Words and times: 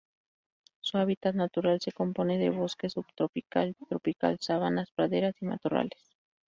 Su 0.79 0.97
hábitat 0.97 1.35
natural 1.35 1.79
se 1.79 1.91
compone 1.91 2.39
de 2.39 2.49
bosque 2.49 2.89
subtropical 2.89 3.69
y 3.79 3.85
tropical, 3.85 4.39
sabanas, 4.41 4.89
praderas 4.89 5.35
y 5.41 5.45
matorrales. 5.45 6.15